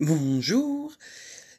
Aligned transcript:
Bonjour, 0.00 0.90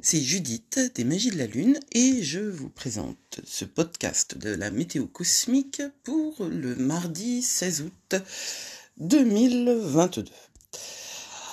c'est 0.01 0.19
Judith 0.19 0.79
des 0.95 1.03
Magies 1.03 1.29
de 1.29 1.37
la 1.37 1.45
Lune 1.45 1.79
et 1.91 2.23
je 2.23 2.39
vous 2.39 2.69
présente 2.69 3.39
ce 3.45 3.65
podcast 3.65 4.35
de 4.35 4.49
la 4.49 4.71
météo 4.71 5.05
cosmique 5.05 5.83
pour 6.03 6.43
le 6.45 6.75
mardi 6.75 7.43
16 7.43 7.81
août 7.81 8.15
2022. 8.97 10.31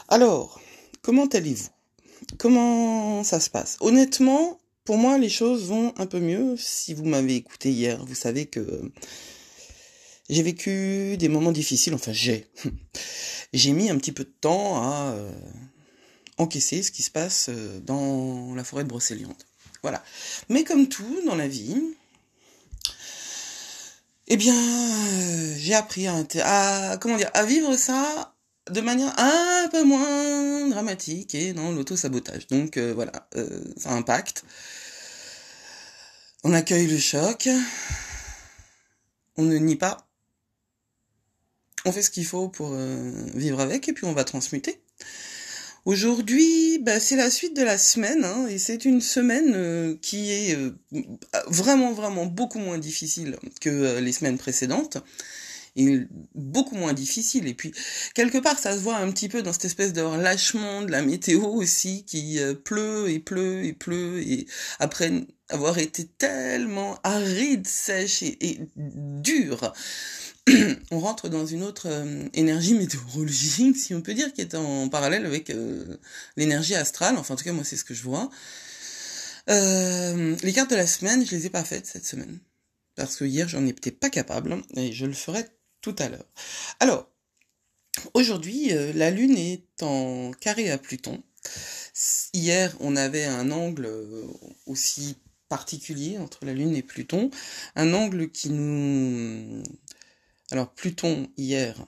Alors, 0.08 0.62
comment 1.02 1.26
allez-vous? 1.26 1.68
Comment 2.38 3.22
ça 3.22 3.38
se 3.38 3.50
passe? 3.50 3.76
Honnêtement, 3.80 4.58
pour 4.86 4.96
moi, 4.96 5.18
les 5.18 5.28
choses 5.28 5.64
vont 5.64 5.92
un 5.98 6.06
peu 6.06 6.20
mieux. 6.20 6.56
Si 6.56 6.94
vous 6.94 7.04
m'avez 7.04 7.36
écouté 7.36 7.70
hier, 7.70 8.02
vous 8.06 8.14
savez 8.14 8.46
que 8.46 8.90
j'ai 10.30 10.42
vécu 10.42 11.18
des 11.18 11.28
moments 11.28 11.52
difficiles. 11.52 11.92
Enfin, 11.92 12.12
j'ai. 12.12 12.46
J'ai 13.54 13.72
mis 13.72 13.88
un 13.88 13.96
petit 13.96 14.12
peu 14.12 14.24
de 14.24 14.34
temps 14.42 14.82
à 14.82 15.14
euh, 15.14 15.32
encaisser 16.38 16.82
ce 16.82 16.90
qui 16.90 17.02
se 17.02 17.10
passe 17.10 17.48
euh, 17.48 17.80
dans 17.80 18.54
la 18.54 18.64
forêt 18.64 18.84
de 18.84 18.88
Brocéliande. 18.88 19.42
Voilà. 19.82 20.02
Mais 20.48 20.64
comme 20.64 20.88
tout 20.88 21.20
dans 21.26 21.34
la 21.34 21.48
vie, 21.48 21.80
eh 24.26 24.36
bien, 24.36 24.54
euh, 24.54 25.54
j'ai 25.58 25.74
appris 25.74 26.06
à, 26.06 26.96
comment 27.00 27.16
dire, 27.16 27.30
à 27.34 27.44
vivre 27.44 27.76
ça 27.76 28.34
de 28.70 28.80
manière 28.80 29.14
un 29.18 29.68
peu 29.70 29.82
moins 29.84 30.68
dramatique 30.68 31.34
et 31.34 31.52
dans 31.54 31.72
l'auto-sabotage. 31.72 32.48
Donc 32.48 32.76
voilà, 32.76 33.12
ça 33.78 33.92
impacte. 33.92 34.44
On 36.44 36.52
accueille 36.52 36.86
le 36.86 36.98
choc. 36.98 37.48
On 39.38 39.44
ne 39.44 39.56
nie 39.56 39.76
pas 39.76 40.08
on 41.84 41.92
fait 41.92 42.02
ce 42.02 42.10
qu'il 42.10 42.26
faut 42.26 42.48
pour 42.48 42.70
euh, 42.72 43.10
vivre 43.34 43.60
avec 43.60 43.88
et 43.88 43.92
puis 43.92 44.04
on 44.04 44.12
va 44.12 44.24
transmuter. 44.24 44.80
Aujourd'hui, 45.88 46.78
bah, 46.80 47.00
c'est 47.00 47.16
la 47.16 47.30
suite 47.30 47.56
de 47.56 47.62
la 47.62 47.78
semaine 47.78 48.22
hein, 48.22 48.46
et 48.46 48.58
c'est 48.58 48.84
une 48.84 49.00
semaine 49.00 49.54
euh, 49.54 49.96
qui 50.02 50.30
est 50.32 50.54
euh, 50.54 50.76
vraiment 51.46 51.94
vraiment 51.94 52.26
beaucoup 52.26 52.58
moins 52.58 52.76
difficile 52.76 53.38
que 53.62 53.98
les 53.98 54.12
semaines 54.12 54.36
précédentes 54.36 54.98
et 55.76 56.00
beaucoup 56.34 56.74
moins 56.74 56.92
difficile. 56.92 57.48
Et 57.48 57.54
puis 57.54 57.72
quelque 58.12 58.36
part, 58.36 58.58
ça 58.58 58.74
se 58.74 58.80
voit 58.80 58.96
un 58.96 59.10
petit 59.10 59.30
peu 59.30 59.40
dans 59.40 59.54
cette 59.54 59.64
espèce 59.64 59.94
de 59.94 60.02
relâchement 60.02 60.82
de 60.82 60.90
la 60.90 61.00
météo 61.00 61.46
aussi 61.46 62.04
qui 62.04 62.38
pleut 62.64 63.08
et 63.08 63.18
pleut 63.18 63.64
et 63.64 63.72
pleut 63.72 64.20
et 64.20 64.46
après 64.80 65.10
avoir 65.48 65.78
été 65.78 66.04
tellement 66.04 66.98
aride, 67.02 67.66
sèche 67.66 68.22
et 68.22 68.60
dure 68.76 69.72
on 70.90 71.00
rentre 71.00 71.28
dans 71.28 71.46
une 71.46 71.62
autre 71.62 71.88
euh, 71.88 72.28
énergie 72.34 72.74
météorologique, 72.74 73.76
si 73.76 73.94
on 73.94 74.00
peut 74.00 74.14
dire, 74.14 74.32
qui 74.32 74.40
est 74.40 74.54
en 74.54 74.88
parallèle 74.88 75.26
avec 75.26 75.50
euh, 75.50 75.96
l'énergie 76.36 76.74
astrale. 76.74 77.16
Enfin, 77.16 77.34
en 77.34 77.36
tout 77.36 77.44
cas, 77.44 77.52
moi, 77.52 77.64
c'est 77.64 77.76
ce 77.76 77.84
que 77.84 77.94
je 77.94 78.02
vois. 78.02 78.30
Euh, 79.50 80.36
les 80.42 80.52
cartes 80.52 80.70
de 80.70 80.76
la 80.76 80.86
semaine, 80.86 81.24
je 81.24 81.34
les 81.34 81.46
ai 81.46 81.50
pas 81.50 81.64
faites 81.64 81.86
cette 81.86 82.06
semaine. 82.06 82.38
Parce 82.94 83.16
que 83.16 83.24
hier, 83.24 83.48
j'en 83.48 83.66
étais 83.66 83.90
pas 83.90 84.10
capable. 84.10 84.56
Et 84.76 84.92
je 84.92 85.06
le 85.06 85.12
ferai 85.12 85.44
tout 85.80 85.96
à 85.98 86.08
l'heure. 86.08 86.26
Alors, 86.80 87.08
aujourd'hui, 88.14 88.70
la 88.94 89.10
Lune 89.10 89.36
est 89.36 89.82
en 89.82 90.32
carré 90.32 90.70
à 90.70 90.78
Pluton. 90.78 91.22
Hier, 92.34 92.76
on 92.80 92.96
avait 92.96 93.24
un 93.24 93.50
angle 93.50 93.88
aussi 94.66 95.16
particulier 95.48 96.18
entre 96.18 96.44
la 96.44 96.52
Lune 96.52 96.76
et 96.76 96.82
Pluton. 96.82 97.30
Un 97.76 97.94
angle 97.94 98.30
qui 98.30 98.50
nous 98.50 99.62
alors 100.50 100.72
Pluton 100.72 101.28
hier 101.36 101.84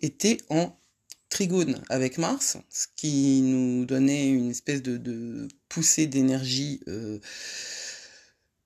était 0.00 0.38
en 0.48 0.76
trigone 1.28 1.82
avec 1.88 2.18
Mars, 2.18 2.56
ce 2.70 2.86
qui 2.96 3.42
nous 3.42 3.84
donnait 3.84 4.28
une 4.28 4.50
espèce 4.50 4.82
de, 4.82 5.48
poussée 5.68 6.06
d'énergie 6.06 6.80
euh, 6.88 7.18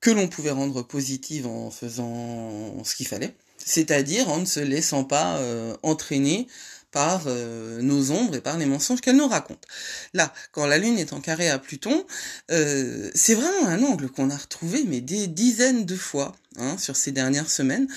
que 0.01 0.11
l'on 0.11 0.29
pouvait 0.29 0.51
rendre 0.51 0.83
positive 0.83 1.47
en 1.47 1.71
faisant 1.71 2.83
ce 2.85 2.95
qu'il 2.95 3.07
fallait, 3.07 3.35
c'est-à-dire 3.59 4.29
en 4.29 4.39
ne 4.39 4.45
se 4.45 4.61
laissant 4.61 5.05
pas 5.05 5.39
euh, 5.39 5.77
entraîner 5.83 6.47
par 6.93 7.25
euh, 7.27 7.83
nos 7.83 8.13
ombres 8.13 8.37
et 8.37 8.41
par 8.41 8.59
les 8.59 8.67
mensonges 8.67 9.01
qu'elle 9.01 9.17
nous 9.17 9.27
raconte. 9.27 9.65
Là, 10.13 10.33
quand 10.53 10.67
la 10.67 10.79
Lune 10.79 10.99
est 10.99 11.13
en 11.13 11.21
carré 11.21 11.51
à 11.51 11.59
Pluton, 11.59 12.07
euh, 12.51 13.11
c'est 13.15 13.35
vraiment 13.35 13.67
un 13.67 13.83
angle 13.83 14.09
qu'on 14.09 14.31
a 14.31 14.37
retrouvé 14.37 14.85
mais 14.87 15.01
des 15.01 15.27
dizaines 15.27 15.85
de 15.85 15.97
fois 15.97 16.37
hein, 16.57 16.77
sur 16.79 16.95
ces 16.97 17.11
dernières 17.11 17.51
semaines. 17.51 17.89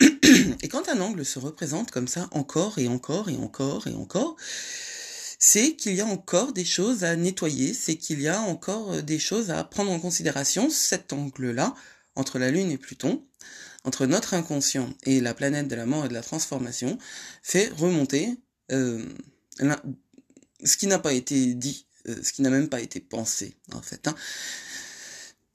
Et 0.62 0.68
quand 0.68 0.88
un 0.88 1.00
angle 1.00 1.24
se 1.24 1.38
représente 1.38 1.90
comme 1.90 2.08
ça 2.08 2.28
encore 2.30 2.78
et 2.78 2.88
encore 2.88 3.28
et 3.28 3.36
encore 3.36 3.88
et 3.88 3.94
encore, 3.94 4.36
c'est 5.40 5.74
qu'il 5.74 5.94
y 5.94 6.00
a 6.00 6.06
encore 6.06 6.52
des 6.52 6.64
choses 6.64 7.04
à 7.04 7.16
nettoyer, 7.16 7.74
c'est 7.74 7.96
qu'il 7.96 8.20
y 8.20 8.28
a 8.28 8.40
encore 8.40 8.92
euh, 8.92 9.02
des 9.02 9.18
choses 9.18 9.50
à 9.50 9.64
prendre 9.64 9.90
en 9.90 9.98
considération. 9.98 10.70
Cet 10.70 11.12
angle-là, 11.12 11.74
entre 12.14 12.38
la 12.38 12.50
Lune 12.50 12.70
et 12.70 12.78
Pluton, 12.78 13.24
entre 13.84 14.06
notre 14.06 14.34
inconscient 14.34 14.92
et 15.04 15.20
la 15.20 15.34
planète 15.34 15.68
de 15.68 15.74
la 15.74 15.86
mort 15.86 16.06
et 16.06 16.08
de 16.08 16.14
la 16.14 16.22
transformation 16.22 16.98
fait 17.42 17.68
remonter 17.76 18.36
euh, 18.72 19.04
ce 20.64 20.76
qui 20.76 20.86
n'a 20.86 20.98
pas 20.98 21.12
été 21.12 21.54
dit, 21.54 21.86
euh, 22.08 22.22
ce 22.22 22.32
qui 22.32 22.42
n'a 22.42 22.50
même 22.50 22.68
pas 22.68 22.80
été 22.80 23.00
pensé 23.00 23.56
en 23.72 23.82
fait. 23.82 24.08
Hein. 24.08 24.14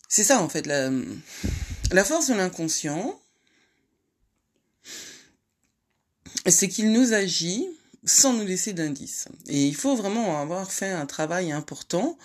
C'est 0.07 0.23
ça 0.23 0.41
en 0.41 0.50
fait 0.50 0.66
la, 0.66 0.91
la 1.91 2.03
force 2.03 2.28
de 2.28 2.34
l'inconscient, 2.34 3.19
c'est 6.47 6.67
qu'il 6.67 6.91
nous 6.91 7.13
agit 7.13 7.67
sans 8.05 8.34
nous 8.34 8.45
laisser 8.45 8.73
d'indices. 8.73 9.28
Et 9.47 9.67
il 9.67 9.75
faut 9.75 9.95
vraiment 9.95 10.41
avoir 10.41 10.72
fait 10.72 10.91
un 10.91 11.05
travail 11.05 11.51
important 11.51 12.17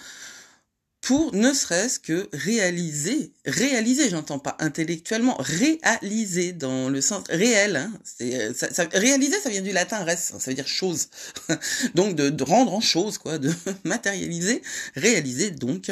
pour 1.09 1.35
ne 1.35 1.55
serait-ce 1.55 1.99
que 1.99 2.29
réaliser, 2.35 3.33
réaliser, 3.47 4.11
j'entends 4.11 4.39
pas 4.39 4.59
intellectuellement, 4.61 5.39
réaliser 5.39 6.53
dans 6.53 6.91
le 6.91 7.01
sens 7.01 7.25
réel. 7.31 7.77
Hein, 7.77 8.53
ça, 8.55 8.87
réaliser, 8.93 9.41
ça 9.41 9.49
vient 9.49 9.63
du 9.63 9.73
latin 9.73 10.05
res, 10.05 10.19
ça 10.19 10.37
veut 10.37 10.53
dire 10.53 10.69
chose. 10.69 11.09
donc 11.95 12.15
de, 12.15 12.45
rendre 12.45 12.75
en 12.75 12.83
chose, 12.83 13.17
quoi, 13.17 13.39
de 13.39 13.51
matérialiser, 13.85 14.61
réaliser 14.97 15.51
donc 15.51 15.91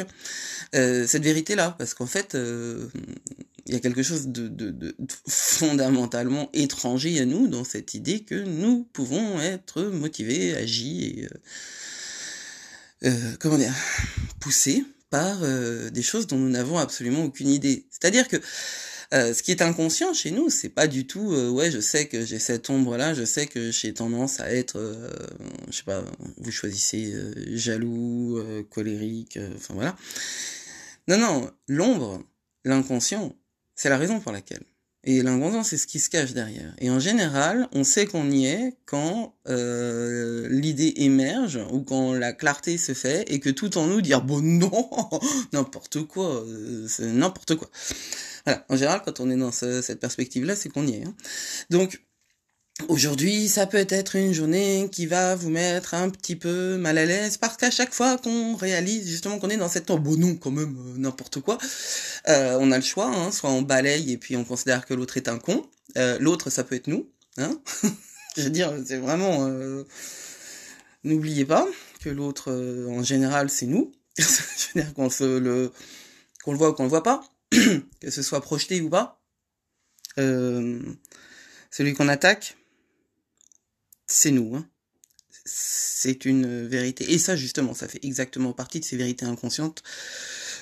euh, 0.75 1.07
cette 1.07 1.23
vérité-là, 1.23 1.73
parce 1.79 1.95
qu'en 1.95 2.05
fait, 2.05 2.35
euh, 2.35 2.87
il 3.65 3.73
y 3.73 3.75
a 3.75 3.79
quelque 3.79 4.03
chose 4.03 4.27
de, 4.27 4.95
fondamentalement 5.27 6.47
étranger 6.53 7.19
à 7.19 7.25
nous 7.25 7.47
dans 7.47 7.63
cette 7.63 7.95
idée 7.95 8.19
que 8.19 8.35
nous 8.35 8.87
pouvons 8.93 9.41
être 9.41 9.81
motivés, 9.81 10.55
agis 10.55 11.05
et 11.05 11.25
euh, 11.25 13.09
euh 13.09 13.35
comment 13.39 13.57
dire, 13.57 13.73
poussés 14.39 14.85
par 15.09 15.43
euh, 15.43 15.89
des 15.89 16.01
choses 16.01 16.27
dont 16.27 16.37
nous 16.37 16.49
n'avons 16.49 16.77
absolument 16.77 17.23
aucune 17.23 17.49
idée. 17.49 17.87
C'est-à-dire 17.89 18.27
que 18.27 18.37
euh, 19.13 19.33
ce 19.33 19.41
qui 19.41 19.51
est 19.51 19.61
inconscient 19.61 20.13
chez 20.13 20.31
nous, 20.31 20.49
c'est 20.49 20.69
pas 20.69 20.87
du 20.87 21.07
tout 21.07 21.33
euh, 21.33 21.49
ouais, 21.49 21.71
je 21.71 21.79
sais 21.79 22.07
que 22.07 22.25
j'ai 22.25 22.39
cette 22.39 22.69
ombre 22.69 22.97
là, 22.97 23.13
je 23.13 23.23
sais 23.23 23.47
que 23.47 23.71
j'ai 23.71 23.93
tendance 23.93 24.39
à 24.39 24.51
être 24.53 24.79
je 25.69 25.77
sais 25.77 25.83
pas, 25.83 26.03
vous 26.37 26.51
choisissez 26.51 27.13
jaloux, 27.55 28.43
colérique, 28.69 29.39
enfin 29.55 29.73
voilà. 29.73 29.95
Non 31.07 31.17
non, 31.17 31.51
l'ombre, 31.67 32.21
l'inconscient, 32.65 33.33
c'est 33.75 33.89
la 33.89 33.97
raison 33.97 34.19
pour 34.19 34.33
laquelle 34.33 34.63
et 35.09 35.21
l'inconscient, 35.23 35.63
c'est 35.63 35.77
ce 35.77 35.87
qui 35.87 36.01
se 36.01 36.09
cache 36.09 36.33
derrière. 36.33 36.73
Et 36.79 36.89
en 36.89 36.99
général, 36.99 37.69
on 37.71 37.85
sait 37.85 38.07
qu'on 38.07 38.29
y 38.29 38.45
est 38.45 38.75
quand 38.85 39.35
euh, 39.47 40.49
l'idée 40.51 40.95
émerge 40.97 41.61
ou 41.71 41.79
quand 41.79 42.13
la 42.13 42.33
clarté 42.33 42.77
se 42.77 42.93
fait 42.93 43.23
et 43.31 43.39
que 43.39 43.49
tout 43.49 43.77
en 43.77 43.87
nous 43.87 44.01
dire 44.01 44.21
bon 44.21 44.41
non, 44.41 44.89
n'importe 45.53 46.03
quoi, 46.03 46.43
euh, 46.43 46.87
c'est 46.89 47.05
n'importe 47.05 47.55
quoi. 47.55 47.69
Voilà. 48.43 48.65
En 48.67 48.75
général, 48.75 49.01
quand 49.05 49.21
on 49.21 49.29
est 49.29 49.37
dans 49.37 49.53
cette 49.53 50.01
perspective-là, 50.01 50.57
c'est 50.57 50.67
qu'on 50.67 50.85
y 50.85 50.95
est. 50.95 51.05
Hein. 51.05 51.15
Donc 51.69 52.01
Aujourd'hui, 52.89 53.49
ça 53.49 53.65
peut 53.65 53.85
être 53.89 54.15
une 54.15 54.33
journée 54.33 54.87
qui 54.91 55.07
va 55.07 55.35
vous 55.35 55.49
mettre 55.49 55.95
un 55.95 56.09
petit 56.11 56.35
peu 56.35 56.77
mal 56.77 56.99
à 56.99 57.05
l'aise 57.05 57.37
parce 57.37 57.57
qu'à 57.57 57.71
chaque 57.71 57.91
fois 57.91 58.17
qu'on 58.17 58.55
réalise 58.55 59.09
justement 59.09 59.39
qu'on 59.39 59.49
est 59.49 59.57
dans 59.57 59.67
cette 59.67 59.87
bon 59.87 60.15
non 60.15 60.35
quand 60.35 60.51
même 60.51 60.77
euh, 60.77 60.97
n'importe 60.97 61.41
quoi, 61.41 61.57
euh, 62.27 62.55
on 62.61 62.71
a 62.71 62.77
le 62.77 62.83
choix, 62.83 63.07
hein, 63.07 63.31
soit 63.31 63.49
on 63.49 63.63
balaye 63.63 64.11
et 64.11 64.17
puis 64.17 64.37
on 64.37 64.45
considère 64.45 64.85
que 64.85 64.93
l'autre 64.93 65.17
est 65.17 65.27
un 65.27 65.39
con. 65.39 65.65
Euh, 65.97 66.19
l'autre, 66.19 66.51
ça 66.51 66.63
peut 66.63 66.75
être 66.75 66.87
nous, 66.87 67.09
hein. 67.37 67.59
Je 68.37 68.43
veux 68.43 68.49
dire, 68.51 68.71
c'est 68.85 68.97
vraiment. 68.97 69.49
N'oubliez 71.03 71.45
pas 71.45 71.67
que 72.01 72.09
l'autre, 72.09 72.51
en 72.87 73.01
général, 73.01 73.49
c'est 73.49 73.65
nous. 73.65 73.91
Je 74.17 74.23
veux 74.75 74.83
dire 74.83 74.93
qu'on 74.93 75.09
le 75.09 75.71
voit 76.45 76.69
ou 76.69 76.73
qu'on 76.73 76.83
le 76.83 76.89
voit 76.89 77.01
pas, 77.01 77.23
que 77.51 78.11
ce 78.11 78.21
soit 78.21 78.41
projeté 78.41 78.79
ou 78.81 78.89
pas. 78.91 79.19
celui 80.17 81.95
qu'on 81.95 82.09
attaque, 82.09 82.55
c'est 84.07 84.31
nous. 84.31 84.55
Hein. 84.55 84.67
C'est 85.45 86.25
une 86.25 86.67
vérité. 86.67 87.13
Et 87.13 87.17
ça, 87.17 87.35
justement, 87.35 87.73
ça 87.73 87.87
fait 87.87 88.03
exactement 88.03 88.53
partie 88.53 88.79
de 88.79 88.85
ces 88.85 88.97
vérités 88.97 89.25
inconscientes 89.25 89.83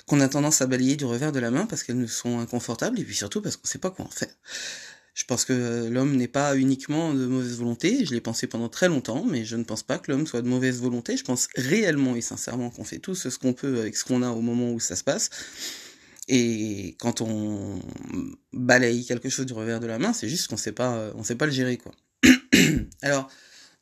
qu'on 0.06 0.20
a 0.20 0.28
tendance 0.28 0.62
à 0.62 0.68
balayer 0.68 0.96
du 0.96 1.06
revers 1.06 1.32
de 1.32 1.40
la 1.40 1.50
main 1.50 1.66
parce 1.66 1.84
qu'elles 1.84 1.98
nous 1.98 2.08
sont 2.08 2.40
inconfortables 2.40 3.00
et 3.00 3.04
puis 3.04 3.16
surtout 3.16 3.42
parce 3.42 3.58
qu'on 3.58 3.68
sait 3.68 3.80
pas 3.80 3.90
quoi 3.90 4.06
en 4.06 4.10
faire. 4.10 4.34
Je 5.16 5.24
pense 5.24 5.46
que 5.46 5.88
l'homme 5.90 6.18
n'est 6.18 6.28
pas 6.28 6.58
uniquement 6.58 7.14
de 7.14 7.26
mauvaise 7.26 7.58
volonté. 7.58 8.06
Je 8.06 8.14
l'ai 8.14 8.22
pensé 8.22 8.48
pendant 8.48 8.68
très 8.68 8.90
longtemps, 8.90 9.24
mais 9.24 9.46
je 9.46 9.56
ne 9.56 9.64
pense 9.64 9.82
pas 9.82 9.98
que 9.98 10.12
l'homme 10.12 10.28
soit 10.28 10.42
de 10.42 10.48
mauvaise 10.48 10.82
volonté. 10.82 11.16
Je 11.16 11.24
pense 11.24 11.48
réellement 11.56 12.16
et 12.16 12.22
sincèrement 12.22 12.70
qu'on 12.70 12.84
fait 12.84 13.00
tous 13.00 13.30
ce 13.30 13.40
qu'on 13.40 13.54
peut 13.54 13.80
avec 13.80 13.96
ce 13.96 14.04
qu'on 14.04 14.22
a 14.22 14.30
au 14.30 14.42
moment 14.42 14.72
où 14.72 14.80
ça 14.80 14.98
se 14.98 15.04
passe. 15.06 15.30
Et 16.28 16.96
quand 17.00 17.22
on 17.22 17.80
balaye 18.52 19.06
quelque 19.06 19.30
chose 19.30 19.46
du 19.46 19.54
revers 19.54 19.80
de 19.80 19.88
la 19.88 20.00
main, 20.00 20.12
c'est 20.12 20.28
juste 20.28 20.48
qu'on 20.48 20.58
sait 20.58 20.74
pas, 20.74 21.12
on 21.16 21.24
sait 21.24 21.36
pas 21.36 21.46
le 21.46 21.52
gérer, 21.52 21.78
quoi. 21.78 21.94
Alors, 23.02 23.30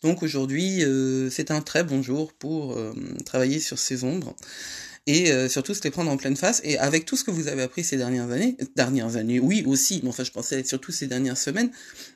donc 0.03 0.21
aujourd'hui, 0.21 0.83
euh, 0.83 1.29
c'est 1.29 1.49
un 1.51 1.61
très 1.61 1.83
bon 1.83 2.03
jour 2.03 2.33
pour 2.33 2.73
euh, 2.73 2.93
travailler 3.25 3.59
sur 3.59 3.79
ces 3.79 4.03
ombres 4.03 4.35
et 5.05 5.31
euh, 5.31 5.49
surtout 5.49 5.73
se 5.73 5.83
les 5.83 5.91
prendre 5.91 6.11
en 6.11 6.17
pleine 6.17 6.35
face. 6.35 6.61
Et 6.63 6.77
avec 6.77 7.05
tout 7.05 7.15
ce 7.15 7.23
que 7.23 7.31
vous 7.31 7.47
avez 7.47 7.61
appris 7.61 7.83
ces 7.83 7.97
dernières 7.97 8.29
années, 8.31 8.57
dernières 8.75 9.15
années, 9.15 9.39
oui 9.39 9.63
aussi, 9.65 10.01
mais 10.03 10.09
enfin 10.09 10.23
je 10.23 10.31
pensais 10.31 10.63
surtout 10.63 10.91
ces 10.91 11.07
dernières 11.07 11.37
semaines, 11.37 11.71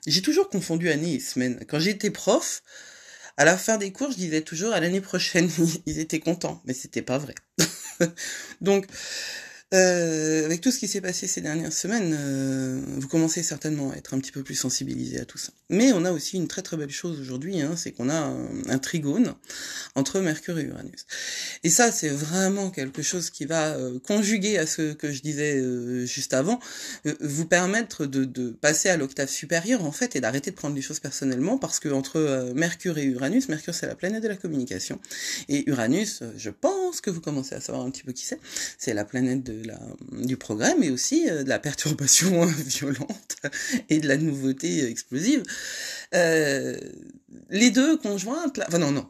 j'ai 0.05 0.21
toujours 0.21 0.49
confondu 0.49 0.89
année 0.89 1.15
et 1.15 1.19
semaine. 1.19 1.59
Quand 1.67 1.79
j'étais 1.79 2.11
prof, 2.11 2.61
à 3.38 3.45
la 3.45 3.57
fin 3.57 3.77
des 3.77 3.91
cours, 3.91 4.11
je 4.11 4.17
disais 4.17 4.41
toujours 4.41 4.73
à 4.73 4.79
l'année 4.79 5.01
prochaine, 5.01 5.50
ils 5.85 6.00
étaient 6.00 6.19
contents, 6.19 6.61
mais 6.65 6.73
c'était 6.73 7.01
pas 7.01 7.17
vrai. 7.17 7.35
Donc 8.61 8.85
euh, 9.73 10.45
avec 10.45 10.61
tout 10.61 10.71
ce 10.71 10.79
qui 10.79 10.87
s'est 10.87 11.01
passé 11.01 11.27
ces 11.27 11.41
dernières 11.41 11.73
semaines, 11.73 12.15
euh, 12.17 12.81
vous 12.99 13.07
commencez 13.09 13.43
certainement 13.43 13.91
à 13.91 13.95
être 13.95 14.13
un 14.13 14.19
petit 14.19 14.31
peu 14.31 14.41
plus 14.41 14.55
sensibilisé 14.55 15.19
à 15.19 15.25
tout 15.25 15.37
ça. 15.37 15.51
Mais 15.69 15.91
on 15.91 16.05
a 16.05 16.11
aussi 16.13 16.37
une 16.37 16.47
très 16.47 16.61
très 16.61 16.77
belle 16.77 16.89
chose 16.89 17.19
aujourd'hui, 17.19 17.59
hein, 17.59 17.75
c'est 17.75 17.91
qu'on 17.91 18.09
a 18.09 18.33
un, 18.69 18.77
trigone 18.77 19.33
entre 19.95 20.21
Mercure 20.21 20.57
et 20.59 20.63
Uranus. 20.63 21.05
Et 21.65 21.69
ça, 21.69 21.91
c'est 21.91 22.07
vraiment 22.07 22.71
quelque 22.71 23.01
chose 23.01 23.29
qui 23.29 23.43
va 23.43 23.75
euh, 23.75 23.99
conjuguer 23.99 24.57
à 24.57 24.65
ce 24.65 24.93
que 24.93 25.11
je 25.11 25.21
disais 25.21 25.61
juste 26.05 26.33
avant, 26.33 26.59
vous 27.19 27.45
permettre 27.45 28.05
de, 28.05 28.23
de 28.23 28.51
passer 28.51 28.87
à 28.87 28.95
l'octave 28.95 29.29
supérieure 29.29 29.83
en 29.83 29.91
fait 29.91 30.15
et 30.15 30.21
d'arrêter 30.21 30.51
de 30.51 30.55
prendre 30.55 30.75
les 30.75 30.81
choses 30.81 30.99
personnellement 30.99 31.57
parce 31.57 31.79
que 31.79 31.89
entre 31.89 32.53
Mercure 32.55 32.97
et 32.99 33.03
Uranus, 33.03 33.49
Mercure 33.49 33.73
c'est 33.73 33.87
la 33.87 33.95
planète 33.95 34.23
de 34.23 34.29
la 34.29 34.37
communication 34.37 34.99
et 35.49 35.69
Uranus, 35.69 36.23
je 36.37 36.49
pense 36.49 36.76
que 37.01 37.10
vous 37.10 37.22
commencez 37.22 37.56
à 37.56 37.62
savoir 37.62 37.86
un 37.86 37.92
petit 37.92 38.04
peu 38.04 38.12
qui 38.12 38.25
c'est, 38.25 38.39
c'est 38.78 38.94
la 38.94 39.06
planète 39.06 39.44
de 39.44 39.66
la, 39.66 39.80
du 40.12 40.38
progrès, 40.38 40.75
mais 40.80 40.89
aussi 40.89 41.30
euh, 41.30 41.44
de 41.44 41.50
la 41.50 41.60
perturbation 41.60 42.45
violente 42.66 43.38
et 43.89 44.00
de 44.00 44.07
la 44.07 44.18
nouveauté 44.18 44.89
explosive. 44.89 45.44
Euh, 46.16 46.78
les 47.50 47.72
deux 47.72 47.98
conjointes, 47.98 48.60
enfin 48.68 48.80
non, 48.80 48.92
non, 48.92 49.07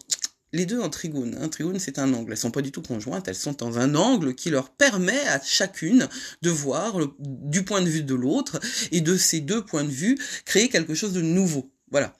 les 0.54 0.66
deux 0.66 0.80
en 0.80 0.90
trigone. 0.90 1.38
Un 1.42 1.50
trigone, 1.50 1.80
c'est 1.80 2.00
un 2.00 2.14
angle. 2.14 2.32
Elles 2.32 2.38
sont 2.38 2.52
pas 2.52 2.62
du 2.62 2.72
tout 2.72 2.82
conjointes, 2.82 3.28
elles 3.28 3.36
sont 3.36 3.54
dans 3.54 3.80
un 3.80 3.96
angle 3.96 4.36
qui 4.36 4.50
leur 4.50 4.70
permet 4.70 5.20
à 5.28 5.42
chacune 5.44 6.08
de 6.42 6.50
voir 6.50 6.98
du 7.20 7.64
point 7.64 7.82
de 7.82 7.90
vue 7.90 8.04
de 8.04 8.16
l'autre 8.16 8.60
et 8.92 9.02
de 9.02 9.18
ces 9.18 9.40
deux 9.40 9.64
points 9.64 9.84
de 9.84 9.90
vue 9.90 10.18
créer 10.46 10.70
quelque 10.70 10.94
chose 10.94 11.14
de 11.14 11.22
nouveau. 11.22 11.72
Voilà. 11.92 12.14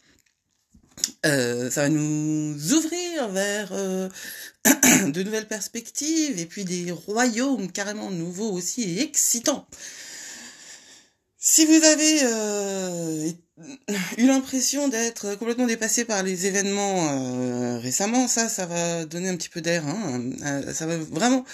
Euh, 1.26 1.70
ça 1.72 1.82
va 1.84 1.90
nous 1.90 2.74
ouvrir 2.74 3.28
vers 3.30 3.70
euh, 3.72 4.10
de 5.08 5.24
nouvelles 5.24 5.48
perspectives 5.48 6.40
et 6.40 6.46
puis 6.46 6.64
des 6.64 6.92
royaumes 6.92 7.72
carrément 7.72 8.12
nouveaux 8.12 8.52
aussi 8.52 8.84
et 8.84 9.02
excitants. 9.04 9.68
Si 11.40 11.66
vous 11.66 11.84
avez 11.84 12.20
euh, 12.24 13.32
eu 14.18 14.28
l'impression 14.28 14.88
d'être 14.90 15.36
complètement 15.36 15.66
dépassé 15.66 16.04
par 16.04 16.24
les 16.24 16.46
événements 16.46 17.10
euh, 17.10 17.80
récemment, 17.80 18.28
ça, 18.28 18.50
ça 18.50 18.66
va 18.66 19.06
donner 19.06 19.30
un 19.30 19.38
petit 19.38 19.50
peu 19.50 19.62
d'air. 19.62 19.86
Hein, 19.88 20.32
ça 20.74 20.86
va 20.86 20.98
vraiment 20.98 21.46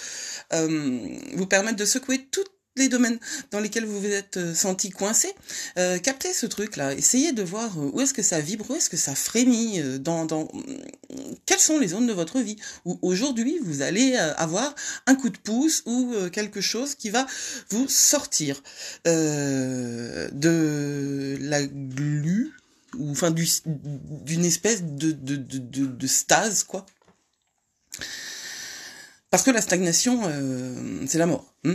vous 0.50 1.46
permettre 1.46 1.76
de 1.76 1.84
secouer 1.84 2.26
toutes 2.30 2.53
les 2.76 2.88
domaines 2.88 3.18
dans 3.50 3.60
lesquels 3.60 3.84
vous 3.84 4.00
vous 4.00 4.10
êtes 4.10 4.36
euh, 4.36 4.52
senti 4.54 4.90
coincé, 4.90 5.32
euh, 5.78 5.98
captez 5.98 6.32
ce 6.32 6.46
truc-là, 6.46 6.92
essayez 6.94 7.30
de 7.32 7.42
voir 7.42 7.78
euh, 7.78 7.90
où 7.92 8.00
est-ce 8.00 8.14
que 8.14 8.22
ça 8.22 8.40
vibre, 8.40 8.68
où 8.70 8.74
est-ce 8.74 8.90
que 8.90 8.96
ça 8.96 9.14
frémit, 9.14 9.80
dans, 10.00 10.24
dans 10.24 10.48
quelles 11.46 11.60
sont 11.60 11.78
les 11.78 11.88
zones 11.88 12.06
de 12.08 12.12
votre 12.12 12.40
vie 12.40 12.56
où 12.84 12.98
aujourd'hui 13.02 13.58
vous 13.62 13.82
allez 13.82 14.16
avoir 14.16 14.74
un 15.06 15.14
coup 15.14 15.28
de 15.28 15.38
pouce 15.38 15.82
ou 15.86 16.12
quelque 16.32 16.60
chose 16.60 16.94
qui 16.96 17.10
va 17.10 17.26
vous 17.70 17.88
sortir 17.88 18.62
de 19.04 20.26
la 21.40 21.64
glu 21.66 22.52
ou 22.98 23.10
enfin 23.10 23.30
d'une 23.30 24.44
espèce 24.44 24.82
de, 24.82 25.12
de 25.12 26.06
stase 26.06 26.64
quoi 26.64 26.84
parce 29.34 29.42
que 29.42 29.50
la 29.50 29.62
stagnation, 29.62 30.20
euh, 30.26 31.02
c'est 31.08 31.18
la 31.18 31.26
mort. 31.26 31.52
Hein. 31.64 31.74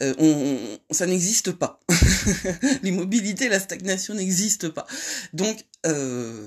Euh, 0.00 0.76
ça 0.92 1.06
n'existe 1.06 1.50
pas. 1.50 1.80
L'immobilité, 2.84 3.48
la 3.48 3.58
stagnation 3.58 4.14
n'existe 4.14 4.68
pas. 4.68 4.86
Donc, 5.32 5.66
euh, 5.86 6.46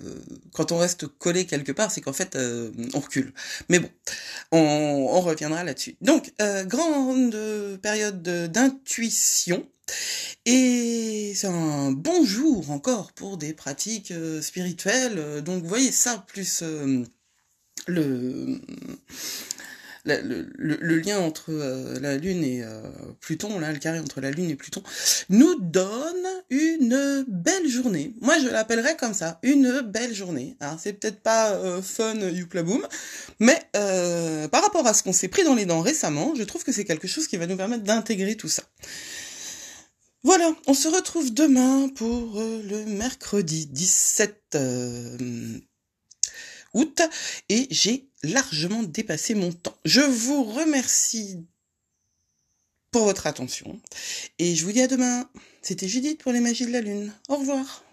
quand 0.53 0.71
on 0.71 0.77
reste 0.77 1.05
collé 1.07 1.45
quelque 1.45 1.73
part, 1.73 1.91
c'est 1.91 1.99
qu'en 1.99 2.13
fait, 2.13 2.37
on 2.93 2.99
recule. 3.01 3.33
Mais 3.67 3.79
bon, 3.79 3.89
on, 4.53 4.59
on 5.11 5.19
reviendra 5.19 5.65
là-dessus. 5.65 5.97
Donc, 5.99 6.31
grande 6.39 7.35
période 7.81 8.23
d'intuition. 8.23 9.67
Et 10.45 11.33
c'est 11.35 11.47
un 11.47 11.91
bon 11.91 12.23
jour 12.23 12.71
encore 12.71 13.11
pour 13.11 13.35
des 13.37 13.51
pratiques 13.51 14.13
spirituelles. 14.39 15.41
Donc, 15.41 15.61
vous 15.61 15.67
voyez 15.67 15.91
ça, 15.91 16.23
plus 16.25 16.63
le 20.05 20.97
lien 20.97 21.19
entre 21.19 21.45
euh, 21.49 21.99
la 21.99 22.17
Lune 22.17 22.43
et 22.43 22.63
euh, 22.63 22.81
Pluton, 23.21 23.59
là, 23.59 23.71
le 23.71 23.79
carré 23.79 23.99
entre 23.99 24.21
la 24.21 24.31
Lune 24.31 24.49
et 24.49 24.55
Pluton, 24.55 24.83
nous 25.29 25.55
donne 25.59 26.27
une 26.49 27.25
belle 27.27 27.67
journée. 27.67 28.13
Moi, 28.21 28.37
je 28.39 28.47
l'appellerais 28.47 28.97
comme 28.97 29.13
ça, 29.13 29.39
une 29.43 29.81
belle 29.81 30.13
journée. 30.13 30.57
Alors, 30.59 30.77
c'est 30.79 30.93
peut-être 30.93 31.21
pas 31.21 31.51
euh, 31.51 31.81
fun, 31.81 32.15
youpla 32.15 32.63
boom, 32.63 32.85
mais 33.39 33.59
par 34.51 34.61
rapport 34.61 34.85
à 34.85 34.93
ce 34.93 35.03
qu'on 35.03 35.13
s'est 35.13 35.27
pris 35.27 35.43
dans 35.43 35.55
les 35.55 35.65
dents 35.65 35.81
récemment, 35.81 36.33
je 36.35 36.43
trouve 36.43 36.63
que 36.63 36.71
c'est 36.71 36.85
quelque 36.85 37.07
chose 37.07 37.27
qui 37.27 37.37
va 37.37 37.47
nous 37.47 37.57
permettre 37.57 37.83
d'intégrer 37.83 38.35
tout 38.35 38.49
ça. 38.49 38.63
Voilà, 40.23 40.53
on 40.67 40.73
se 40.73 40.87
retrouve 40.87 41.33
demain 41.33 41.89
pour 41.89 42.39
le 42.39 42.85
mercredi 42.85 43.65
17 43.67 44.57
et 47.49 47.67
j'ai 47.69 48.07
largement 48.23 48.83
dépassé 48.83 49.35
mon 49.35 49.51
temps. 49.51 49.77
Je 49.85 50.01
vous 50.01 50.43
remercie 50.43 51.45
pour 52.91 53.05
votre 53.05 53.27
attention 53.27 53.79
et 54.39 54.55
je 54.55 54.65
vous 54.65 54.71
dis 54.71 54.81
à 54.81 54.87
demain. 54.87 55.29
C'était 55.61 55.87
Judith 55.87 56.21
pour 56.21 56.31
les 56.31 56.39
magies 56.39 56.65
de 56.65 56.71
la 56.71 56.81
lune. 56.81 57.13
Au 57.29 57.37
revoir. 57.37 57.83